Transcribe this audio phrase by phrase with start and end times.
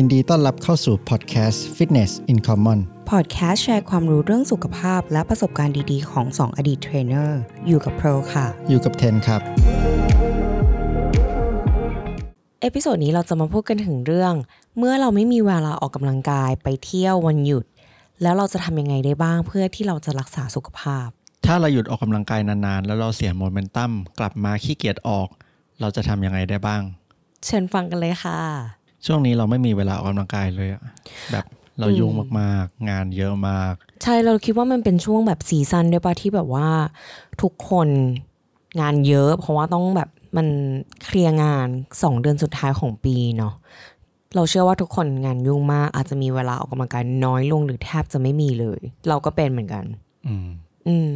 [0.00, 2.78] ยินดีต้อนรับเข้าสู่พอดแคสต์ Fitness in Common
[3.10, 9.40] พอดแคสต์แชร์ความรู้เรื่องสุขภาพและประสบการณ์ดีๆ ของ 2 อดีตเทรนเนอร์ อยู่กับโปรค่ะ อยู่กับเทนครับ
[12.60, 14.34] episode นี้เราจะมาพูดกันถึงเรื่อง
[14.78, 17.64] เมื่อเราไม่มีเวลาออกกำลังกายไปเที่ยววันหยุด
[18.22, 21.06] แล้วเราจะทำยังไงได้บ้างเพื่อที่เราจะรักษาสุขภาพ
[21.46, 25.28] ถ้าเราหยุดออกกำลังกายนานๆ แล้วเราเสียโมเมนตัมกลับมาขี้เกียจออก
[25.80, 26.82] เราจะทำยังไงได้บ้าง
[27.44, 30.82] เชิญฟังกันเลยค่ะ ช่วงนี้เราไม่มีเวลาออกกำลังกายเลยอะ
[31.32, 31.44] แบบ
[31.78, 32.10] เรายุ่ง
[32.40, 36.68] มากๆ งานเยอะมาก ใช่เราคิดว่ามันเป็นช่วงแบบซีซันด้วยป่ะที่แบบว่า
[37.42, 37.88] ทุกคน
[38.80, 40.46] งานเยอะ เพราะว่าต้องแบบมัน
[41.04, 41.66] เคลียร์งาน
[42.02, 43.54] สองเดือนสุดท้ายของปีเนาะ
[44.34, 49.84] เราเชื่อว่าทุกคนงานยุ่งมาก อาจจะมีเวลาออกกำลังกายน้อยลงหรือแทบจะไม่มีเลย เราก็เป็นเหมือนกัน
[50.26, 50.48] อืม
[50.88, 51.10] อืม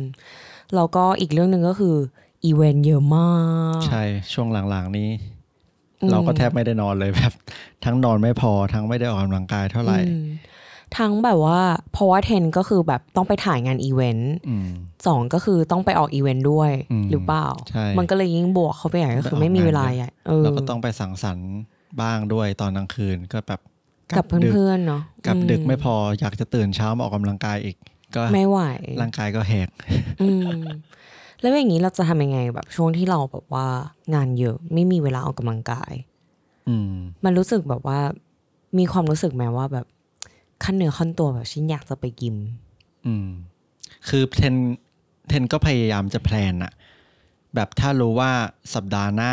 [0.74, 1.96] แล้วก็อีกเรื่องหนึ่งก็คือ
[2.44, 3.32] อีเวนต์เยอะมา
[3.78, 5.41] ก ใช่ช่วงหลังๆนี้อืม
[6.10, 7.32] เราก็แทบไม่ได้นอนเลยแบบ
[7.84, 10.26] ทั้งนอนไม่พอทั้งไม่ได้ออกกำลังกายเท่าไหร่อืม
[10.98, 11.60] ทั้งแบบว่า
[11.92, 14.68] เพราะว่าเทนก็คือแบบต้องไปถ่ายงานอีเวนต์อืม
[15.06, 21.50] สองก็คือต้องไปออกอีเวนต์ด้วยอืมหรือเปล่าใช่มันก็เลยยิ่งบวกเข้าไปใหญ่ก็คือไม่มีเวลาใหญ่เออเราก็ต้องไปสังสรรค์
[22.00, 23.60] บ้างด้วยตอนกลางคืนก็แบบ
[24.16, 27.76] กับดึกเพื่อนๆเนาะกับอืดึกไม่พออยากจะตื่นเช้ามาออกกำลังกายอีก
[28.16, 28.58] ก็ไม่ไหว
[29.00, 29.68] ร่างกายก็แหก
[30.22, 30.62] อืม
[31.42, 33.66] แล้วอย่างนี้เราจะทำยังไงแบบช่วงที่เราแบบว่า
[34.14, 35.92] งานเยอะไม่มีเวลาออกกำลังกาย
[36.68, 36.92] อืม
[37.24, 38.00] มันรู้สึกแบบว่า
[38.78, 39.86] มีความรู้สึกไหมว่าแบบ
[40.64, 42.36] ขั้นเนื้อขั้นตัวแบบฉันอยากจะไปกิม
[43.06, 43.28] อืม
[44.08, 44.54] คือเทน
[45.28, 46.72] เทนก็พยายามจะแพลนอะ
[47.54, 48.30] แบบถ้ารู้ว่า
[48.74, 49.32] สัปดาห์หน้า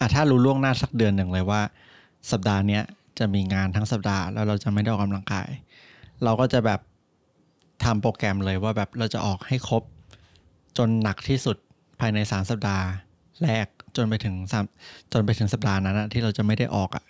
[0.00, 1.60] อะถ้ารู้ล่วงหน้าสักเดือนหนึ่งเลยว่า
[2.30, 2.82] สัปดาห์เนี้ย
[3.18, 5.48] จะมีงานทั้งสัปดาห์แล้วเราจะไม่ได้ออกกำลังกาย
[6.24, 6.80] เราก็จะแบบ
[7.84, 9.82] ทำโปรแกรมเลยว่าแบบเราจะออกให้ครบ
[10.78, 11.56] จนหนักที่สุด
[12.00, 12.86] ภายในสามสัปดาห์
[13.42, 14.64] แรกจนไปถึงสาม
[15.12, 17.04] จนไปถึงสัปดาห์นั้นอะที่เราจะไม่ได้ออกอะ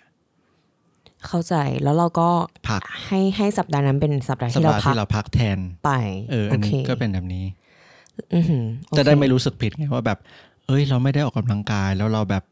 [1.27, 2.29] เข้าใจแล้วเราก็
[2.69, 5.91] พักให้ให้สัปดาห์นั้นเป็นสัปดาห์สัปที่เราดาห์พักที่เราพักแทนไป
[6.31, 7.45] เออโออันเคนี้ก็เป็นแบบนี้
[8.33, 10.19] อือหือโอเคจะได้ไม่รู้สึกผิดไงว่าแบบ
[10.67, 12.43] เอ้ย เราไม่ได้ออกกำลังกายแล้วเราแบบ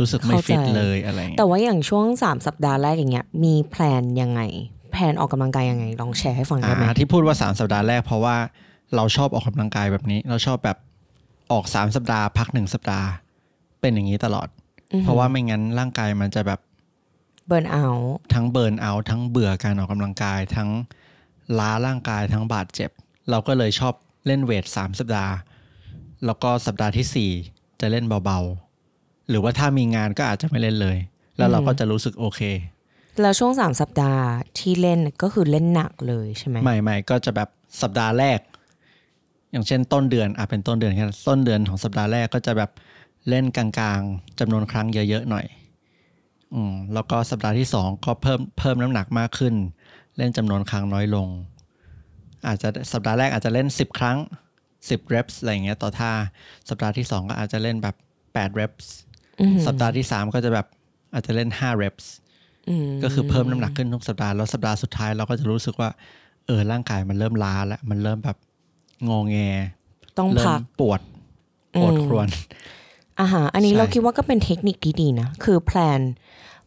[0.00, 4.40] รู้สึกไม่ฟิตเลยอะไรอย่างแต่เงี้ยว่าอย่างช่วงสามสัปดาห์แรกอย่างเงี้ย มีแพลนยังไง
[4.92, 8.36] แพลนออกกำลังกายยังไง ลองแชร์ให้ฟังได้ไหมอ่าที่พูดว่าสามสัปดาห์แรกเพราะว่า
[8.94, 10.78] เราชอบออกกำลังกายแบบนี้ เราชอบแบบ
[11.52, 13.08] ออกสามสัปดาห์ พักหนึ่งสัปดาห์
[13.80, 14.48] เป็นอย่างนี้ตลอด
[15.02, 16.60] เพราะว่าไม่งั้นร่างกายมันจะแบบ
[17.46, 17.84] burn out
[18.34, 20.70] ทั้ง burn out ทั้งเบื่อการออกกำลังกาย ทั้ง
[21.58, 22.90] ล้าร่างกายทั้งบาดเจ็บ
[23.30, 23.94] เราก็เลยชอบ
[24.26, 25.34] เล่นเวทสามสัปดาห์
[26.24, 27.30] แล้วก็สัปดาห์ที่สี่
[27.80, 30.98] จะเล่นเบาๆ หรือว่าถ้ามีงานก็อาจจะไม่เล่นเลย
[31.36, 32.40] แล้วเราก็จะรู้สึกโอเค
[33.20, 34.24] แล้วช่วงสามสัปดาห์
[34.58, 37.48] ที่เล่นก็คือเล่นหนักเลยใช่ไหมใหม่ๆก็จะแบบ
[37.82, 38.38] สัปดาห์แรก
[39.56, 42.70] อย่างเช่นต้นเดือนอะเป็นต้นเดือนแค่ต้นเดือนของสัปดาห์แรกก็จะแบบ
[43.28, 43.66] เล่นกลา
[43.98, 45.46] งๆจำนวนครั้งเยอะๆหน่อย
[46.54, 49.54] อืมแล้วก็สัปดาห์ที่สองก็เพิ่มเพิ่มน้ำหนักมากขึ้น
[50.16, 51.28] เล่นจำนวนครั้งน้อยลง
[52.46, 54.18] อาจจะสัปดาห์แรกอาจจะเล่นสิบครั้ง
[54.90, 56.12] สิบ reps อะไรอย่างเงี้ยต่อท่า
[56.68, 57.96] สัปดาห์ที่สองก็อาจจะเล่นแบบ
[58.34, 58.86] แปด reps
[59.40, 60.66] อือหือสัปดาห์ที่สามก็จะแบบ
[61.14, 62.04] อาจจะเล่นห้า reps
[62.68, 65.90] อืมก็คือเพิ่มน้ำหนักขึ้นทุกสัปดาห์แล้วสัปดาห์สุดท้ายเราก็จะรู้สึกว่า
[66.46, 68.36] เออร่างกายมันเริ่มล้าแล้วมันเริ่มแบบ
[69.08, 69.36] งอแง
[70.18, 71.00] ต้องเริ่พัมกปวด
[71.80, 72.28] ปวดครวญ
[73.20, 76.00] อ่าฮะอันนี้ใช่เราคิดว่าก็เป็นเทคนิคที่ดีนะ คือแพลน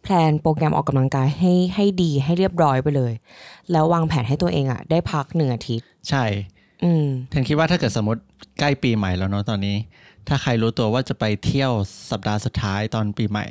[0.03, 3.13] แพลนโปรแกรมออกกำลังกายให้ให้ดีให้เรียบร้อยไปเลย
[3.71, 6.23] แล้ววางแผนให้ตัวเองอะ ได้พักหนึ่งอาทิตย์ ใช่
[6.83, 8.21] อืมเทนคิดว่าถ้าเกิดสมมติ
[8.59, 9.75] ใกล้ปีใหม่แล้วเนาะตอนนี้
[10.27, 11.71] ถ้าใครรู้ตัวว่าจะไปเที่ยว
[12.11, 13.45] สัปดาห์สุดท้ายตอนปีใหม่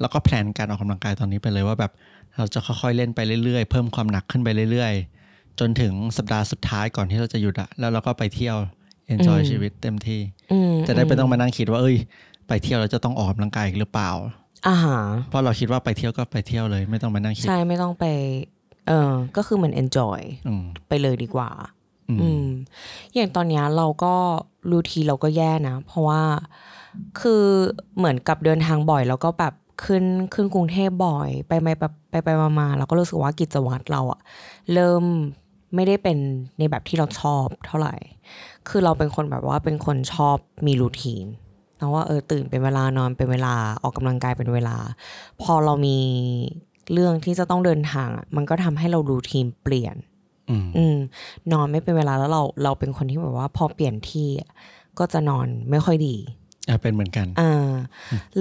[0.00, 1.92] แล้วก็แพลนการออกกำลังกายตอนนี้ไปเลยว่าแบบ
[2.36, 5.15] เราจะค่อยๆเล่นไปเรื่อยๆ เพิ่มความหนักขึ้นไปเรื่อยๆ
[5.60, 8.56] จนถึงสัปดาห์สุดท้ายก่อนที่เราจะหยุดอะแล้วเราก็ไปเที่ยว
[9.14, 10.20] enjoy อืมชีวิตเต็มที่
[10.52, 11.96] อืมจะได้ไม่ต้องมานั่งคิดว่าเอ้ย
[12.48, 14.10] ไปเที่ยวเราจะต้องออกกำลังกายอีกหรือเปล่า
[14.66, 18.04] อ่าฮะเพราะเราคิดว่าไปเที่ยวก็ไปเที่ยวเลย ไม่ต้องมานั่งคิดใช่ไม่ต้องไป
[18.88, 21.50] เออก็คือเหมือน enjoy อืมไปเลยดีกว่า
[22.08, 22.46] อืมอืม
[23.14, 24.14] อย่างตอนเนี้ยเราก็
[24.70, 26.22] รูทีเราก็แย่นะ เพราะว่า
[27.20, 27.44] คือ
[27.98, 34.20] เหมือนกับเดินทางบ่อยแล้วก็แบบขึ้นขึ้นกรุงเทพบ่อย ไปไปแบบไปไปมามาเราก็รู้สึกว่ากิจวัตรเราอะ
[34.72, 35.04] เริ่ม
[35.76, 36.18] ไม่ได้เป็น
[36.58, 37.96] ในแบบที่เราชอบเท่าไหร่
[38.68, 40.36] คือเราเป็นคนแบบว่าเป็นคนชอบ
[40.66, 41.26] มีรูทีน
[41.80, 44.76] นะว่าเออตื่นเป็นเวลานอนเป็นเวลาออกกำลังกายเป็นเวลา
[45.42, 45.98] พอเรามี
[46.92, 49.96] เรื่องที่จะต้องเดินทางอะมันก็ทำให้เรารูทีนเปลี่ยน
[50.50, 50.96] อืมอืม
[51.52, 54.50] นอนไม่เป็นเวลาแล้วเราเราเป็นคนที่แบบว่า พอเปลี่ยนที่อะ
[54.98, 56.16] ก็จะนอนไม่ค่อยดี
[56.68, 57.72] อะเป็นเหมือนกันอ่า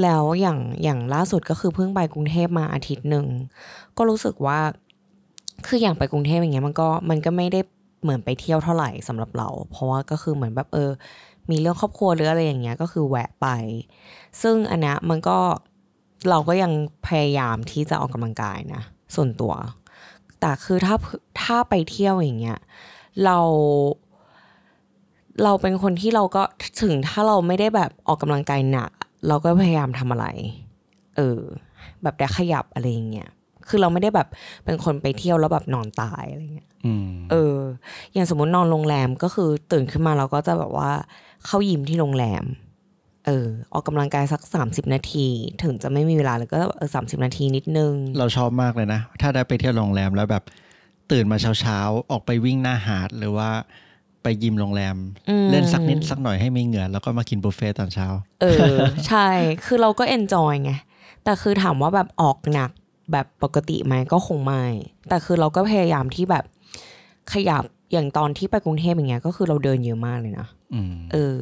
[0.01, 3.25] แล้วอย่างอย่างล่าสุดก็คือเพิ่งไปกรุงเทพมาอาทิตย์หนึ่ง
[3.97, 4.59] ก็รู้สึกว่า
[5.67, 7.59] คืออย่างไปกรุงเทพอย่างเงี้ยมันก็มันก็ไม่ได้
[8.01, 10.91] เหมือนไปเที่ยวเท่าไหร่สำหรับเรา เพราะว่าก็คือเหมือนแบบเออ
[11.51, 13.47] มีเรื่องครอบครัวหรืออะไรอย่างเงี้ยก็คือแวะไป
[14.41, 15.37] ซึ่งอันเนี้ยมันก็
[16.29, 16.71] เราก็ยัง
[17.07, 18.81] พยายามที่จะออกกำลังกายนะ
[19.15, 19.53] ส่วนตัว
[20.39, 20.95] แต่คือถ้า
[21.41, 22.59] ถ้าไปเที่ยวอย่างเงี้ย
[23.25, 23.39] เรา
[25.43, 26.43] เราเป็นคนที่เราก็
[26.81, 28.91] ถึงถ้าเราไม่ได้แบบออกกำลังกายหนัก
[29.27, 30.27] เราก็พยายามทำอะไร
[31.15, 31.39] เออ
[32.03, 33.29] แบบได้ขยับอะไรอย่างเงี้ย
[33.69, 34.27] คือเราไม่ได้แบบ
[34.65, 37.57] เป็นคนไปเที่ยวแล้วแบบนอนตายอะไรเงี้ยอืมเออ
[38.13, 40.91] อย่างสมมตินอนโรงแรมก็คือตื่นขึ้นมาเราก็จะแบบว่า
[41.45, 42.43] เข้ายิมที่โรงแรม
[43.25, 45.27] เออ ออกกำลังกายสักสามสิบนาที
[45.63, 50.43] ถึงจะไม่มีเวลาเลยก็เออสามสิบนาทีนิดนึง เราชอบมากเลยนะ ถ้าได้ไปเที่ยวโรงแรมแล้วแบบ
[51.11, 53.49] ตื่นมาเช้าๆ ออกไปวิ่งหน้าหาดหรือว่า
[54.23, 54.95] ไปยิมโรงแรม
[55.29, 58.07] อืมเล่นสักนิดสักหน่อยให้มีเหงื่อแล้วก็มากินบุฟเฟ่ต์ตอนเช้า
[58.41, 58.75] เออ
[59.07, 59.27] ใช่
[59.65, 60.71] คือเราก็เอนจอยไง
[61.23, 62.71] แต่คือถามว่าแบบออกหนัก
[63.11, 64.63] แบบปกติไหมก็คงไม่
[65.09, 66.43] แต่คือเราก็พยายามที่แบบ
[67.33, 67.63] ขยับ
[67.93, 71.39] อย่างตอนที่ไปกรุงเทพอย่างเงี้ยก็คือเราเดินเยอะมากเลยนะอืมเออ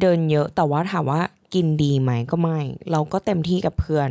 [0.00, 1.20] เดินเยอะแต่ว่าถามว่า
[1.54, 2.60] กินดีไหมก็ไม่
[2.92, 4.10] เราก็เต็มที่กับเพื่อน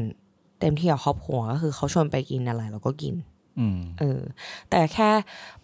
[0.59, 3.13] เต็มที่กับครอบครัวก็คือเขาชวนไปกินอะไร เราก็กิน
[3.59, 4.21] อืมเออ
[4.69, 5.09] แต่แค่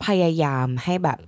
[0.05, 1.19] พยายามให้แบบ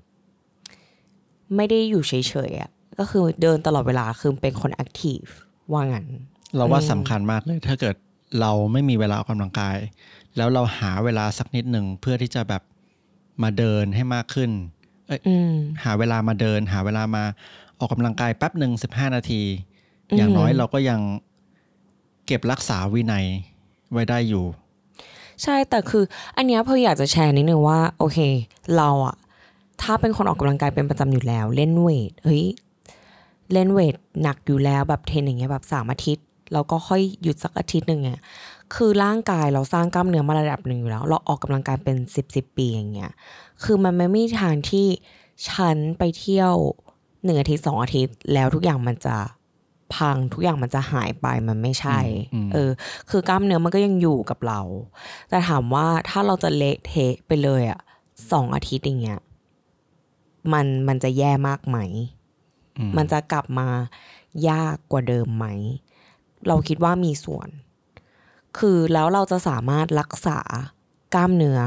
[1.55, 2.13] ไม่ได้อยู่เฉ
[2.49, 5.21] ยๆอะก็คือเดินตลอดเวลาคือเป็นคนแอคทีฟ
[5.71, 6.05] ว่างั้น
[6.55, 7.95] เราว่าสำคัญมากเลย ถ้าเกิด
[8.39, 9.77] เราไม่มีเวลาออกกำลังกาย
[10.37, 12.63] แล้วเราหาเวลาสักนิดหนึ่งเพื่อที่จะแบบ
[13.43, 14.51] มาเดินให้มากขึ้น
[15.27, 15.53] อืม
[15.83, 17.23] หาเวลามาเดิน หาเวลามา
[17.79, 19.41] ออกกำลังกายแป๊บหนึ่งสิบห้านาที
[20.09, 20.99] อืมอย่างน้อยเราก็ยัง
[22.25, 23.25] เก็บรักษาวินัย
[23.91, 24.45] ไว้ได้อยู่
[25.43, 26.03] ใช่แต่คือ
[26.37, 28.17] อันเนี้ยพออยากจะแชร์นิดนึงว่า โอเค
[28.77, 29.15] เราอะ
[29.81, 32.45] ถ้าเป็นคนออกกำลังกายเป็นประจำอยู่แล้ว เล่นเวทเฮ้ย
[33.53, 38.19] เล่นเวทหนักอยู่แล้วแบบเทรนอย่างเงี้ยแบบสามอาทิตย์ แล้วก็ค่อยหยุดสักอาทิตย์หนึ่งเนี่ย
[38.75, 43.11] คือร่างกายเราสร้างกล้ามเนื้อมาระดับหนึ่งอยู่แล้ว เราออกกำลังกายเป็นสิบสิบปีอย่างเงี้ย
[43.63, 44.87] คือมันไม่มีทางที่
[45.49, 46.53] ฉันไปเที่ยว
[47.23, 49.15] หนึ่งอาทิตย์สองอาทิตย์ แล้วทุกอย่างมันจะ
[49.95, 51.99] พังทุกอย่างมันจะหายไปมันไม่ใช่
[52.33, 52.69] อืมอืมเออ
[53.09, 54.61] คือกล้ามเนื้อมันก็ยังอยู่กับเรา
[55.29, 57.79] แต่ถามว่าถ้าเราจะเละเทะไปเลยอะ
[58.31, 59.19] สองอาทิตย์อย่างเงี้ย
[60.53, 61.77] มันมันจะแย่มากไหม
[62.77, 63.67] อืมมันจะกลับมา
[64.49, 65.45] ยากกว่าเดิมไหม
[66.47, 67.49] เราคิดว่ามีส่วน
[68.57, 70.39] คือแล้วเราจะสามารถรักษา
[71.13, 71.59] กล้ามเนื้อ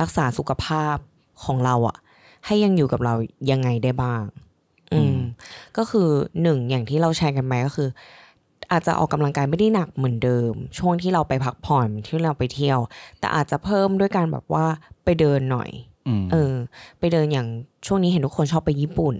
[0.00, 0.96] รักษาสุขภาพ
[1.44, 1.96] ของเราอะ
[2.46, 3.14] ให้ยังอยู่กับเรา
[3.50, 4.22] ยังไงได้บ้าง
[4.92, 5.16] อืม
[5.76, 6.08] ก็คือ
[6.42, 7.88] หนึ่งอย่างที่เราแชร์กันไปก็คือ
[8.72, 12.78] อาจจะออกกำลังกายไม่ได้หนักเหมือนเดิม ช่วงที่เราไปพักผ่อนที่เราไปเที่ยว
[13.18, 14.66] แต่อาจจะเพิ่มด้วยการแบบว่า
[15.04, 15.70] ไปเดินหน่อย
[16.06, 16.54] อืมเออ
[16.98, 17.46] ไปเดินอย่าง
[17.86, 19.16] ช่วงนี้เห็นทุกคนชอบไปญี่ปุ่น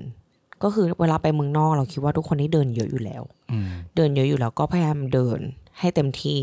[0.62, 3.22] ก็คือเวลาไปเมืองนอกเราคิดว่าทุกคนได้เดินเยอะอยู่แล้ว
[3.52, 5.40] อืมเดินเยอะอยู่แล้วก็พยายามเดิน
[5.78, 6.40] ให้เต็มที่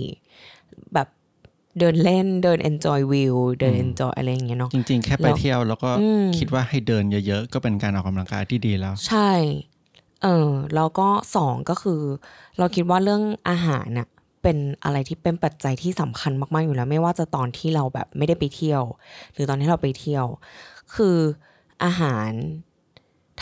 [0.93, 1.07] แบบ
[1.79, 9.31] เดินเล่นเดิน enjoy view เดิน enjoy อะไรอย่างเงี้ยเนาะจริง ๆ แค่ไปแล้วเที่ยวแล้วก็อืมคิดว่าให้เดินเยอะๆ ก็เป็นการออกกำลังกายที่ดีแล้ว ใช่
[10.23, 12.01] เออแล้วก็สองก็คือ
[12.57, 14.07] เราคิดว่าเรื่องอาหารน่ะ
[14.43, 18.83] เป็นอะไรที่เป็นปัจจัยที่สำคัญมากๆอยู่แล้ว ไม่ว่าจะตอนที่เราแบบไม่ได้ไปเที่ยว
[19.33, 20.25] หรือตอนที่เราไปเที่ยว
[20.95, 21.17] คือ
[21.83, 22.29] อาหาร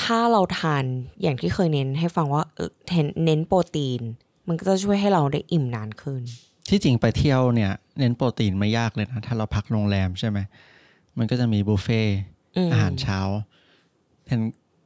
[0.01, 0.83] ถ้าเราทาน
[1.21, 4.01] อย่างที่เคยเน้นให้ฟังว่าเออเน้นเน้นโปรตีน
[4.47, 6.21] มันก็จะช่วยให้เราได้อิ่มนานขึ้น
[6.69, 10.39] ที่จริงไปเที่ยวเนี่ย เน้นโปรตีนไม่ยากเลยนะ ถ้าเราพักโรงแรมใช่ไหม
[11.17, 12.17] มันก็จะมีบุฟเฟ่ต์
[12.57, 13.19] อืมอาหารเช้า
[14.27, 14.41] เห็น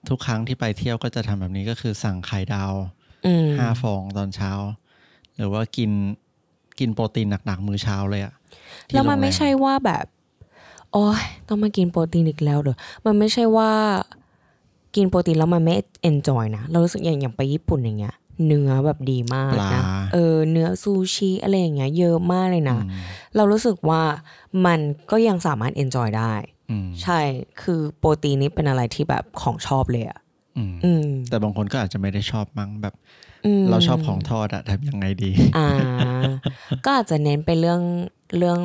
[0.10, 2.74] ทุกครั้งที่ไปเที่ยวก็จะทำแบบนี้ก็คือสั่งไข่ดาว
[3.26, 4.52] อืมห้าฟองตอนเช้า
[5.38, 5.92] หรือว่ากิน
[6.80, 8.34] กินโปรตีนหนักๆ มื้อเช้าเลยอะ
[8.88, 10.06] ที่แล้วมันโรงรไม่ใช่ว่าแบบ
[10.94, 13.72] โอ้ยต้องมากินโปรตีนอีกแล้วเด้อมันไม่ใช่ว่า
[14.96, 15.74] กินโปรตีนแล้วมันไม่
[16.04, 18.16] enjoy นะ เรารู้สึกอย่างอย่างไปญี่ปุ่นอย่างเงี้ย
[18.48, 19.84] เนื้อแบบดีมากปลานะ
[20.14, 23.02] เออ เนื้อซูชิอะไรอย่างเงี้ยเยอะมากเลยนะอืม
[23.36, 24.02] เรารู้สึกว่า
[24.66, 24.80] มัน
[25.12, 26.34] ก็ยังสามารถเอนจอยได้
[26.72, 27.20] อืมใช่
[27.62, 30.20] คือโปรตีนนี้เป็นอะไรที่แบบของชอบเลยอะ
[30.58, 32.94] อืมอืมแต่บางคนก็อาจจะไม่ได้ชอบมั้งแบบ
[33.62, 35.70] มเราชอบของทอดอะทำยังไงดี อ่า
[36.86, 37.82] ก็อาจจะเน้นไปเรื่อง
[38.38, 38.60] เรื่อง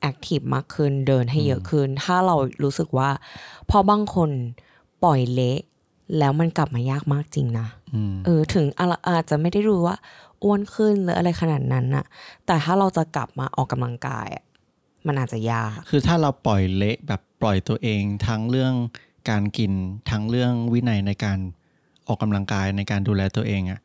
[0.00, 3.10] แอคทีฟมากขึ้นเดินให้เยอะขึ้น ถ้าเรารู้สึกว่า
[3.70, 4.30] พอบางคน
[5.04, 5.58] ปล่อยเละ
[6.18, 9.96] แล้วมันกลับมายากมากจริงนะอืมเออถึงอาอาจจะไม่ได้รู้ว่า
[10.44, 12.04] อ้วนขึ้นหรืออะไรขนาดนั้นน่ะ
[12.46, 14.44] แต่ถ้าเราจะกลับมาออกกำลังกายอะ
[15.06, 18.74] มันอาจจะยาก คือถ้าเราปล่อยเละแบบปล่อยตัวเองทั้งเรื่อง
[19.30, 19.72] การกิน
[20.10, 21.38] ทั้งเรื่องวินัยในการ
[22.08, 23.80] ออกกำลังกายในการดูแลตัวเองอะ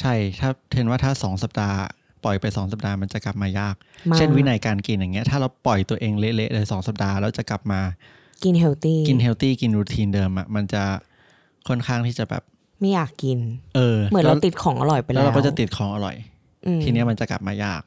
[0.00, 1.78] ใช่ถ้าเทนว่าถ้าสองสัปดาห์
[2.24, 3.74] ปล่อยไปสองสัปดาห์มันจะกลับมายาก
[4.10, 7.80] มาก เช่นวินัยการกินอย่างเงี้ยถ้าเราปล่อยตัวเองเละๆเลยสองสัปดาห์แล้วจะกลับมา
[8.44, 10.82] กิน healthy กิน healthy กิน routine เดิมอะมันจะ
[11.68, 12.42] ค่อนข้างที่จะแบบ
[12.80, 13.38] ไม่อยากกิน
[13.76, 16.16] เออ เหมือนเราติดของอร่อยไปแล้แล้ววเราก็จะติดของอร่อย
[16.66, 17.82] อืมทีเนี้ยมันจะกลับมายาก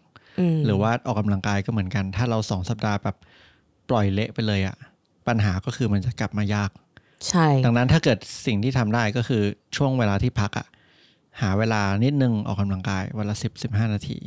[0.55, 3.15] มหรือว่าออกกำลังกายก็เหมือนกัน ถ้าเราสองสัปดาห์แบบ
[3.89, 4.75] ปล่อยเละไปเลยอะ
[5.27, 6.71] ปัญหาก็คือมันจะกลับมายาก
[7.29, 9.43] ใช่ ดังนั้นถ้าเกิดสิ่งที่ทำได้ก็คือ
[9.75, 10.67] ช่วงเวลาที่พักอะ
[11.41, 14.17] หาเวลานิดนึงออกกำลังกายวันละสิบสิบห้านาที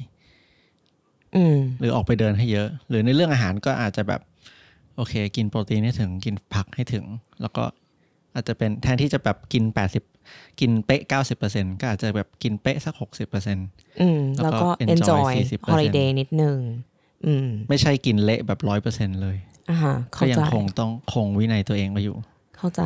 [1.36, 4.20] อืมหรือออกไปเดินให้เยอะ หรือในเรื่องอาหารก็อาจจะแบบ
[4.96, 7.04] โอเค กินโปรตีนให้ถึงกินผักให้ถึง
[7.40, 7.64] แล้วก็
[8.34, 9.64] อาจจะเป็นแทนที่จะแบบกิน
[10.12, 11.02] 80 กินเป๊ะ
[11.40, 16.58] 90%ก็อาจจะแบบกินเป๊ะสัก 60%อืมแล้วก็แล้วก็ enjoy enjoy 40% holiday นิดนึง
[17.26, 19.36] อืมไม่ใช่กินเละแบบ100%เลย
[19.70, 22.16] อ่าฮะก็เข้าใจยังคงต้องคงวินัยตัวเองไว้อยู่
[22.56, 22.82] เข้าใจ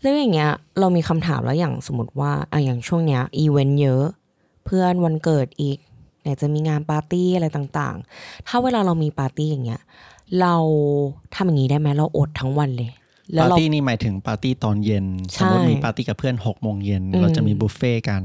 [0.00, 4.04] แล้วอย่างเงี้ย เรามีคำถามแล้วอย่างสมมติว่าอะอย่างช่วงเนี้ยอีเวนต์เยอะ
[4.64, 5.78] เพื่อนวันเกิดอีก
[6.22, 9.80] ไหนจะมีงานปาร์ตี้อะไรต่างๆ ถ้าเวลาเรามีปาร์ตี้อย่างเงี้ย
[10.40, 10.54] เรา
[11.34, 13.05] ทำอย่างนี้ได้ไหมเราอดทั้งวันเลยแล้วเรา
[13.40, 18.22] ปาร์ตี้นี่หมายถึงปาร์ตี้ตอนเย็นใช่สมมติมีปาร์ตี้กับเพื่อน6โมงเย็นอืมเราจะมีบุฟเฟ่ต์กัน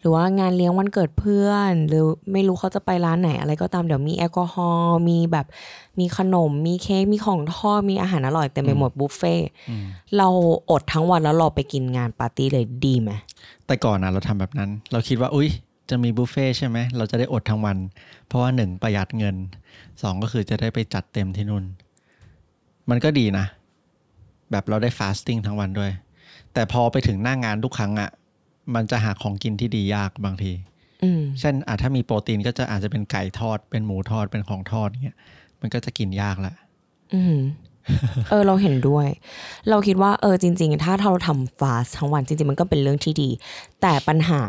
[0.00, 5.46] หรือว่างานเลี้ยงวันเกิดเพื่อน หรือไม่รู้เขาจะไปร้านไหนอะไรก็ตามเดี๋ยวมีแอลกอฮอล์มีแบบ
[5.98, 9.48] มีขนม มีเค้กมีของทอดมีอาหารอร่อยเต็มไปหมดบุฟเฟ่ต์
[10.16, 10.28] เรา
[10.70, 13.10] อดทั้งวันแล้วเราไปกินงานปาร์ตี้เลยดีไหม
[13.66, 15.48] แต่ก่อนนะเราทำแบบนั้น เราคิดว่าอุ้ย
[15.90, 17.76] จะมีบุฟเฟ่ต์ใช่ไหม เราจะได้อดทั้งวัน
[18.26, 19.36] เพราะว่าหนึ่งประหยัดเงิน
[20.02, 21.64] สองก็คือจะได้ไปจัดเต็มที่นู่น
[22.90, 23.46] มันก็ดีนะ
[24.52, 25.90] แบบเราได้ฟาสติ้งทั้งวันด้วย
[26.54, 28.10] แต่พอไปถึงหน้างานทุกครั้งอะ่ะ
[28.74, 30.52] มันจะหาของกินที่ดียากบางที
[31.02, 35.18] อืมเช่นอาจถ้ามีโปรตีนก็จะอาจจะเป็นไก่ทอด เป็นหมูทอดเป็นของทอดเงี้ย
[35.60, 36.54] มันก็จะกินยากละ
[37.14, 37.36] อืม
[38.30, 39.06] เออเราเห็นด้วย
[39.68, 43.30] เราคิดว่าเออจริง ๆ ถ้าเราทำฟาสทั้งวันจริง ๆ มันก็เป็นเรื่องที่ดี
[43.80, 44.42] แต่ปัญหา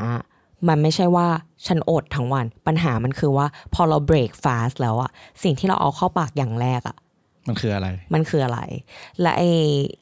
[0.67, 1.27] มันไม่ใช่ว่า
[1.67, 5.11] ฉันอดทั้งวัน ปัญหามันคือว่าพอเราเบรกฟาสแล้วอะ
[5.43, 6.97] สิ่งที่เราเอาเข้าปากอย่างแรกอะ
[7.47, 8.59] มันคืออะไร มันคืออะไร
[9.21, 9.43] และไอ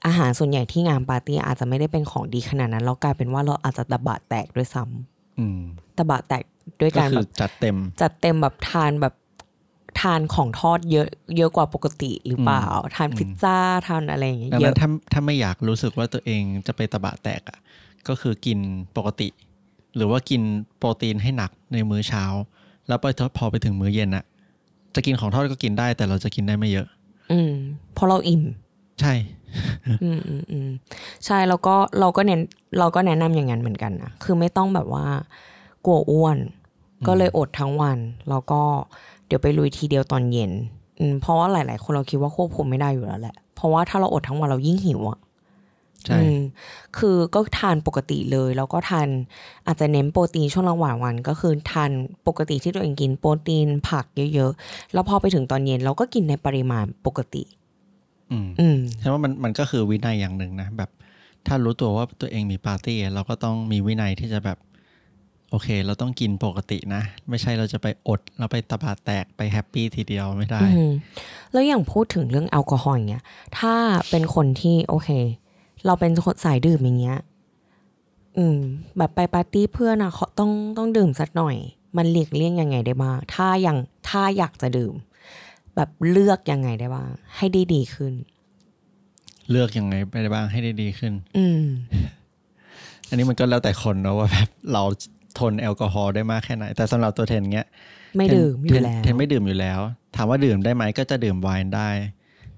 [0.06, 5.60] อาหารส่วนใหญ่ที่งานปาร์ตี้อาจจะไม่ได้เป็นของดีขนาดนั้นเรากลายเป็นว่าเราอาจจะตะบะแตกด้วยซ้ำอืม
[5.98, 6.44] ตะบะแตก
[6.82, 9.14] ด้วยก็การคืแบอบจัดเต็ม จัดเต็มแบบทานแบบ
[10.02, 11.08] ทานของทอดเยอะ
[11.38, 13.58] เยอะกว่าปกติหรือเปล่า ทานพิซซ่า
[13.88, 17.58] ทานอะไรอย่างเงี้ยดังเยนั้นอะถ้าถ้าไม่อยากรู้สึกว่าตัวเองจะไปตะบะแตกอะ่ะ
[18.08, 18.60] ก็คือกิน
[18.98, 19.28] ปกติ
[19.96, 20.42] หรือว่ากิน
[20.78, 22.24] โปรตีนให้หนักในมื้อเช้า
[22.88, 23.06] แล้วไป
[23.38, 24.26] พอไปถึงมื้อเย็นอะ
[24.96, 26.88] จะกินของทอดก็กินได้แต่เราจะกินได้ไม่เยอะ
[27.32, 27.52] อืม
[27.94, 28.44] เพราะเราอิ่ม
[29.02, 29.14] ใช่
[30.04, 30.70] อืมอืมอืม
[31.26, 32.42] ใช่แล้วก็เราก็เน้น
[32.80, 35.06] เราก็แนะนำอย่างนั้นเหมือนกันนะคือไม่ต้องแบบว่า
[35.86, 36.38] กลัวอ้วน
[37.08, 37.98] ก็เลยอดทั้งวัน
[38.30, 38.62] แล้วก็
[39.28, 40.52] เดี๋ยวไปลุยทีเดียวตอนเย็น
[41.00, 45.20] อืมเพราะว่าหลาย ๆ คนเราคิดว่าควบคุมไม่ได้อยู่แล้วแหละ เพราะว่าถ้าเราอดทั้งวันเรายิ่งหิวอะ
[46.06, 46.38] ใช่อืม
[46.98, 49.08] คือก็ทานปกติเลย แล้วก็ทาน
[49.68, 51.92] อาจจะเน้นโปรตีนช่วงระหว่างวัน ก็คือทาน
[52.28, 57.44] ปกติที่ตัวเองกินโปรตีนผักเยอะๆ แล้วพอไปถึงตอนเย็นเราก็กินในปริมาณปกติ
[58.32, 60.90] อืมอืมใช่ว่ามันมันก็คือวินัยอย่างหนึ่งนะแบบ
[61.48, 64.58] ถ้ารู้ตัวว่าตัวเองมีปาร์ตี้อะเราก็ต้องมีวินัยที่จะแบบ
[65.52, 70.90] โอเค เราต้องกินปกตินะ ไม่ใช่เราจะไปอด เราไปตะบะแตกไป happy ทีเดียวไม่ได้อืม
[71.54, 73.24] แล้วอย่างพูดถึงเรื่องแอลกอฮอล์อย่างเงี้ย
[73.60, 73.74] ถ้า
[74.10, 75.10] เป็นคนที่โอเค
[75.86, 77.20] เราเป็นคนสายดื่มอย่างเงี้ย
[78.38, 78.58] อืม
[78.98, 81.56] แบบไปปาร์ตี้เพื่อนอะเขาต้องต้องดื่มสักหน่อย
[81.98, 83.78] มันหลีกเลี่ยงยังไงได้บ้าง ถ้ายัง
[84.10, 84.94] ถ้าอยากจะดื่ม
[85.76, 88.14] แบบเลือกยังไงได้บ้าง ให้ได้ดีขึ้น
[89.50, 91.64] เลือกยังไงไปได้บ้างให้ได้ดีขึ้น อืม
[93.08, 94.84] อันนี้มันก็แล้วแต่คนเนอะว่าแบบเรา
[95.40, 97.68] ทนแอลกอฮอล์ได้มากแค่ไหน แต่สำหรับตัวเทนเงี้ย
[98.18, 99.80] ไม่ดื่มอยู่แล้ว เทนไม่ดื่มอยู่แล้ว
[100.16, 101.90] ถามว่าดื่มได้ไหมก็จะดื่มไวน์ได้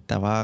[0.07, 0.35] แต่ว่า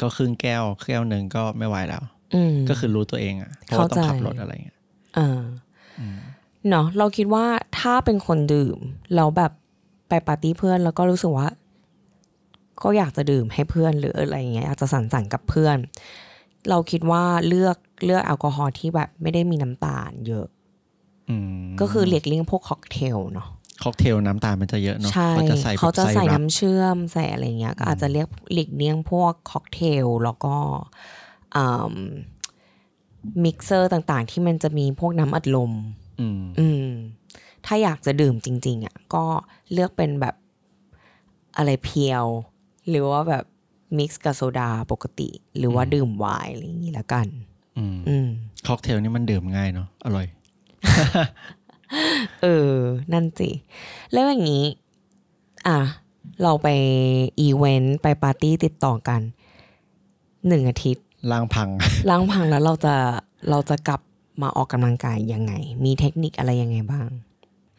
[0.00, 2.02] ก็ครึ่งแก้วแก้วหนึ่งก็ไม่ไหวแล้ว
[2.34, 4.78] อืมก็คือรู้ตัวเองอะ่ะเพราะว่าต้องขับเข้าใจรถอะไรเงี้ย
[5.18, 5.42] อ่า
[6.68, 7.44] เนาะเราคิดว่า
[7.78, 8.78] ถ้าเป็นคนดื่ม
[9.14, 9.52] แล้วแบบ
[10.08, 11.48] ไปปาร์ตี้เพื่อนแล้วก็รู้สึกว่า
[12.82, 15.76] ก็อยากจะดื่มให้เพื่อนหรืออะไรอย่างเงี้ยอยากจะสังสรรค์กับเพื่อน
[16.68, 20.46] เราคิดว่าเลือกเลือกแอลกอฮอล์ที่แบบไม่ได้มีน้ำตาลเยอะ
[21.30, 23.48] อืมก็คือหลีกเลี่ยงพวกค็อกเทลเนาะ
[23.82, 30.54] ค็อกเทลน้ำตาลมันจะเยอะเนาะใช่เขาจะใส่เขาจะใส่แบบน้ำเชื่อมใส่อะไรเงี้ยก็อาจจะเรียกหลีกเลี่ยงพวกค็อกเทลแล้วก็
[33.44, 35.72] มิกเซอร์ต่างๆ ที่มันจะมีพวกน้ำอัดลม
[36.20, 36.88] อืมอืม
[37.66, 39.24] ถ้าอยากจะดื่มจริง ๆ อะ ก็
[39.72, 40.34] เลือกเป็นแบบ
[41.56, 42.24] อะไรเพียว
[42.88, 43.44] หรือว่าแบบ
[43.98, 47.26] mix กับโซดาปกติ หรือว่าดื่มไวน์อะไรอย่างนี้แล้วกัน
[47.78, 48.28] อืมอืม
[48.66, 50.26] ค็อกเทลนี่มันดื่มง่ายเนาะอร่อย
[52.42, 52.74] เออ
[53.12, 53.50] นั่นสิ
[54.12, 54.64] แล้วอย่างนี้
[55.66, 55.78] อะ
[56.42, 56.68] เราไป
[57.40, 59.20] อีเวนต์ไปปาร์ตี้ติดต่อกัน
[60.48, 61.68] หนึ่งอาทิตย์ร่างพัง
[62.08, 62.94] ร่างพังแล้วเราจะ
[63.50, 64.00] เราจะกลับ
[64.42, 65.52] มาออกกำลังกายยังไง
[65.84, 67.08] มีเทคนิคอะไรยังไงบ้าง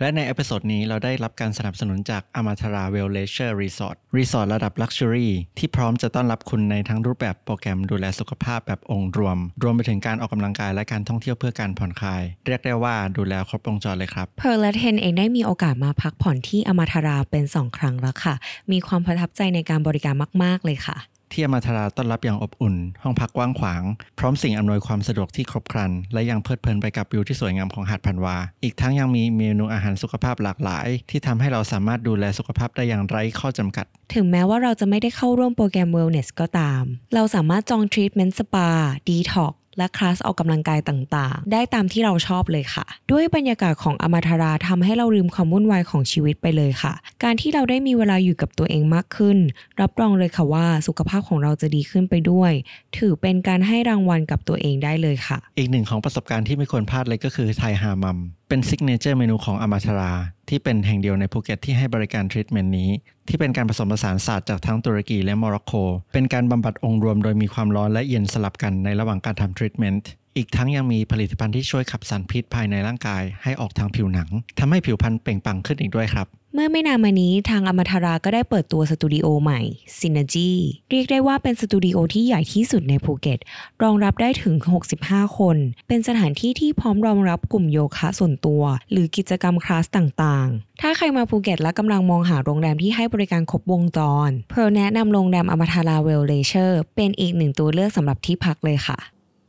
[0.01, 18.35] และใน episode นี้เราได้รับการสนับสนุนจาก Amatara Well Leisure Resort รีสอร์ทระดับ Luxury ที่พร้อมจะต้อนรับคุณในทั้งรูปแบบโปรแกรมดูแลสุขภาพแบบองค์รวม รวมไปถึงการออกกำลังกายและการท่องเที่ยวเพื่อการผ่อนคลาย เรียกได้ว่าดูแลครบวงจรเลยครับ เพร์ลและเทนเองได้มีโอกาสมาพักผ่อนที่อมาทาราเป็น 2 ครั้งแล้วค่ะ
[18.71, 20.97] มีความประทับใจในการบริการมาก ๆ เลยค่ะ
[21.33, 23.83] ที่อมาทราต้อนรับอย่างอบอุ่น ห้องพักกว้างขวาง
[24.19, 36.83] พร้อมสิ่งอำนวยความสะดวกที่ครบครัน และยังเพลิดเพลินไปกับวิวที่สวยงามของหาดพันวา อีกทั้งยังมีเมนูอาหารสุขภาพหลากหลาย ที่ทำให้เราสามารถดูแลสุขภาพได้อย่างไร้ข้อจำกัด ถึงแม้ว่าเราจะไม่ได้เข้าร่วมโปรแกรม Wellness ก็ตาม
[37.13, 38.69] เราสามารถจองทรีทเมนต์สปา
[39.09, 46.93] ดีท็อก และคลาสออกกำลังกายต่างๆ ได้ตามที่เราชอบเลยค่ะ ด้วยบรรยากาศของ Amatara ทำให้เราลืมความวุ่นวายของชีวิตไปเลยค่ะ
[47.23, 49.37] การที่เราได้มีเวลาอยู่กับตัวเองมากขึ้น
[49.81, 52.51] รับรองเลยค่ะว่าสุขภาพของเราจะดีขึ้นไปด้วย
[52.97, 58.19] ถือเป็นการให้รางวัลกับตัวเองได้เลยค่ะ อีกหนึ่งของประสบการณ์ที่ไม่ควรพลาดเลยก็คือ Thai Hammam
[58.51, 60.11] เป็น signature เมนูของ Amatara
[60.49, 62.89] ที่เป็นแห่งเดียวในภูเก็ตที่ให้บริการทรีทเมนต์นี้
[63.27, 65.73] ที่เป็นการผสมผสานศาสตร์จากทั้งตุรกีและโมร็อกโก
[66.13, 74.29] เป็นการบำบัดองค์รวมโดยมีความร้อนและเย็นสลับกันในระหว่างการทำทรีทเมนต์อีกทั้งยังมีผลิตภัณฑ์ที่ช่วยขับสารพิษภายในร่างกายให้ออกทางผิวหนัง
[74.59, 79.59] ทำให้ผิวพรรณเปล่งปลั่งขึ้นอีกด้วยครับ เมื่อไม่นานมานี้ทาง Amatara ก็ได้เปิดตัวสตูดิโอใหม่
[79.99, 80.51] Synergy
[80.91, 83.39] เรียกได้ว่าเป็นสตูดิโอที่ใหญ่ที่สุดในภูเก็ต
[83.83, 84.55] รองรับได้ถึง
[84.95, 98.97] 65 คน เป็นสถานที่ที่พร้อมรองรับกลุ่มโยคะส่วนตัว หรือกิจกรรมคลาสต่างๆ ถ้าใครมาภูเก็ตและกำลังมองหาโรงแรมที่ให้บริการครบวงจร เพร์ลแนะนำโรงแรม Amatara Welleisure เป็นอีกหนึ่งตัวเลือกสำหรับที่พักเลยค่ะ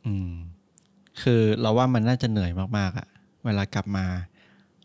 [0.06, 0.32] อืม
[1.22, 3.06] คือเราว่ามันน่าจะเหนื่อยมากๆอะ
[3.44, 4.06] เวลากลับมา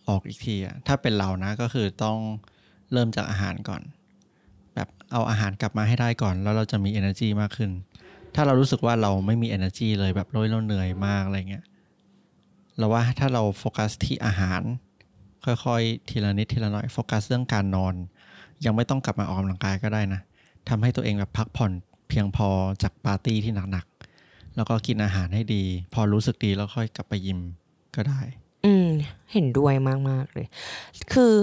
[0.09, 2.17] ออกอีกทีอะถ้าเป็นเรานะก็คือต้อง
[2.91, 3.81] เริ่มจากอาหารก่อน
[4.75, 7.71] แบบเอาอาหารกลับมาให้ได้ก่อน แล้วเราจะมี energy มากขึ้น
[8.35, 11.65] ถ้าเรารู้สึกว่าเราไม่มี energy เลยแบบโรยเราเหนื่อยมากอะไรเงี้ย
[12.77, 14.61] เราว่าถ้าเราโฟกัสที่อาหาร
[15.45, 17.93] ค่อยๆ ทีละนิดทีละหน่อยโฟกัสเรื่องการนอน
[18.65, 20.21] ยังไม่ต้องกลับมาออกกำลังกายก็ได้นะ
[20.69, 21.71] ทำให้ตัวเองแบบพักผ่อน
[22.09, 22.47] เพียงพอ
[22.83, 27.39] จากปาร์ตี้ที่หนักๆแล้วก็กินอาหารให้ดี พอรู้สึกดีแล้วค่อยกลับไปยิม
[27.95, 28.21] ก็ได้
[29.35, 29.73] เห็นด้วย
[30.09, 30.47] มากๆเลย
[31.13, 31.33] คือ